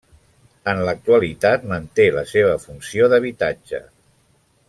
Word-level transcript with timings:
En 0.71 0.79
l'actualitat 0.87 1.67
manté 1.73 2.07
la 2.17 2.25
seva 2.33 2.57
funció 2.65 3.13
d'habitatge. 3.13 3.83